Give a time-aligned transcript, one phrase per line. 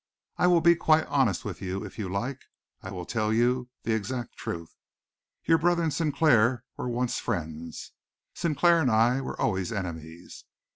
[0.37, 2.41] I will be quite honest with you, if you like.
[2.81, 4.75] I will tell you the exact truth.
[5.43, 7.91] Your brother and Sinclair were once friends.
[8.33, 10.45] Sinclair and I were always enemies.